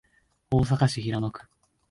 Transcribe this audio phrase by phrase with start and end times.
[0.49, 1.41] 大阪市平野区